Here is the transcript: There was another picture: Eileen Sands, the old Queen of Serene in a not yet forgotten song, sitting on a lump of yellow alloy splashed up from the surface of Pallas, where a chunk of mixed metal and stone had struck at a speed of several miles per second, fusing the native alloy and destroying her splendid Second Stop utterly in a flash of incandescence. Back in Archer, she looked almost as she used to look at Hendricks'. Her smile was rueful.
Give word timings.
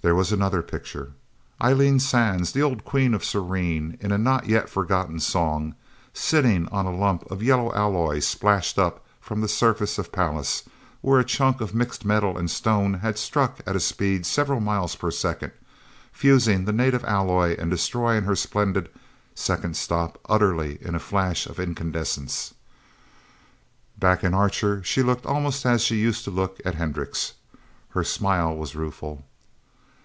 There 0.00 0.14
was 0.14 0.32
another 0.32 0.62
picture: 0.62 1.12
Eileen 1.62 1.98
Sands, 2.00 2.52
the 2.52 2.62
old 2.62 2.82
Queen 2.86 3.12
of 3.14 3.24
Serene 3.24 3.98
in 4.00 4.10
a 4.12 4.16
not 4.16 4.46
yet 4.46 4.70
forgotten 4.70 5.18
song, 5.20 5.74
sitting 6.14 6.66
on 6.68 6.86
a 6.86 6.94
lump 6.94 7.30
of 7.30 7.42
yellow 7.42 7.74
alloy 7.74 8.20
splashed 8.20 8.78
up 8.78 9.04
from 9.20 9.40
the 9.42 9.48
surface 9.48 9.98
of 9.98 10.10
Pallas, 10.12 10.62
where 11.02 11.18
a 11.20 11.24
chunk 11.24 11.60
of 11.60 11.74
mixed 11.74 12.06
metal 12.06 12.38
and 12.38 12.48
stone 12.50 12.94
had 13.00 13.18
struck 13.18 13.58
at 13.66 13.76
a 13.76 13.80
speed 13.80 14.20
of 14.22 14.26
several 14.26 14.60
miles 14.60 14.94
per 14.96 15.10
second, 15.10 15.50
fusing 16.12 16.64
the 16.64 16.72
native 16.72 17.04
alloy 17.04 17.54
and 17.58 17.68
destroying 17.70 18.22
her 18.22 18.36
splendid 18.36 18.88
Second 19.34 19.76
Stop 19.76 20.18
utterly 20.26 20.78
in 20.80 20.94
a 20.94 21.00
flash 21.00 21.44
of 21.46 21.58
incandescence. 21.60 22.54
Back 23.98 24.22
in 24.24 24.32
Archer, 24.32 24.82
she 24.82 25.02
looked 25.02 25.26
almost 25.26 25.66
as 25.66 25.82
she 25.82 25.96
used 25.96 26.24
to 26.24 26.30
look 26.30 26.60
at 26.64 26.76
Hendricks'. 26.76 27.34
Her 27.90 28.04
smile 28.04 28.56
was 28.56 28.74
rueful. 28.76 29.24